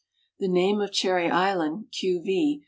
[0.39, 2.23] The name of Cherry island (q.
[2.23, 2.59] v.)